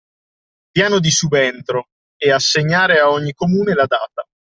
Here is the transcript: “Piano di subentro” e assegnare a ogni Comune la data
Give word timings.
“Piano 0.73 0.99
di 0.99 1.11
subentro” 1.11 1.89
e 2.17 2.31
assegnare 2.31 2.97
a 2.97 3.11
ogni 3.11 3.33
Comune 3.33 3.75
la 3.75 3.85
data 3.85 4.25